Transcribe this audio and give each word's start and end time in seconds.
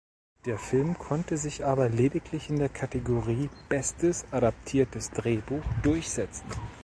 Der 0.45 0.57
Film 0.57 0.97
konnte 0.97 1.37
sich 1.37 1.63
aber 1.63 1.87
lediglich 1.87 2.49
in 2.49 2.57
der 2.57 2.69
Kategorie 2.69 3.51
Bestes 3.69 4.25
adaptiertes 4.31 5.11
Drehbuch 5.11 5.63
durchsetzen. 5.83 6.47